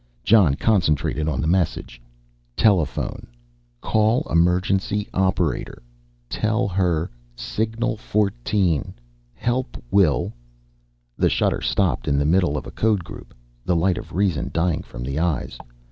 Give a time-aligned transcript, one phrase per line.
[0.23, 2.01] Jon concentrated on the message.
[2.57, 3.25] _Telephone
[3.81, 5.83] call emergency operator
[6.27, 8.95] tell her "signal 14"
[9.35, 10.29] help will_
[11.17, 14.81] The shutter stopped in the middle of a code group, the light of reason dying
[14.81, 15.59] from the eyes.